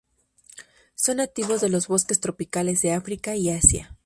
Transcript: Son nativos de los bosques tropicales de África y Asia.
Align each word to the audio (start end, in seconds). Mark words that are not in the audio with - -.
Son 0.95 1.17
nativos 1.17 1.61
de 1.61 1.69
los 1.69 1.87
bosques 1.87 2.19
tropicales 2.19 2.81
de 2.81 2.91
África 2.93 3.35
y 3.35 3.51
Asia. 3.51 3.95